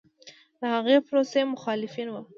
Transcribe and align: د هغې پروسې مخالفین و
د 0.59 0.61
هغې 0.73 0.97
پروسې 1.07 1.41
مخالفین 1.53 2.07
و 2.11 2.15